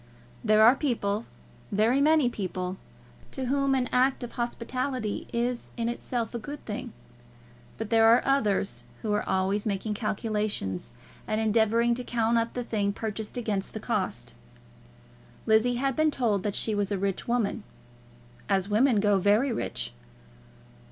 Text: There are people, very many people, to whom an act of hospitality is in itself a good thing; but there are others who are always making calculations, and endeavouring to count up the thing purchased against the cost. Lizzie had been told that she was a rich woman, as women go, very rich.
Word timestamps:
There 0.43 0.63
are 0.63 0.73
people, 0.75 1.25
very 1.71 2.01
many 2.01 2.27
people, 2.27 2.77
to 3.29 3.45
whom 3.45 3.75
an 3.75 3.87
act 3.91 4.23
of 4.23 4.31
hospitality 4.31 5.27
is 5.31 5.69
in 5.77 5.87
itself 5.89 6.33
a 6.33 6.39
good 6.39 6.65
thing; 6.65 6.91
but 7.77 7.91
there 7.91 8.07
are 8.07 8.23
others 8.25 8.81
who 9.03 9.13
are 9.13 9.21
always 9.21 9.67
making 9.67 9.93
calculations, 9.93 10.93
and 11.27 11.39
endeavouring 11.39 11.93
to 11.93 12.03
count 12.03 12.39
up 12.39 12.55
the 12.55 12.63
thing 12.63 12.93
purchased 12.93 13.37
against 13.37 13.75
the 13.75 13.79
cost. 13.79 14.33
Lizzie 15.45 15.75
had 15.75 15.95
been 15.95 16.09
told 16.09 16.41
that 16.41 16.55
she 16.55 16.73
was 16.73 16.91
a 16.91 16.97
rich 16.97 17.27
woman, 17.27 17.63
as 18.49 18.69
women 18.69 18.99
go, 19.01 19.19
very 19.19 19.51
rich. 19.53 19.93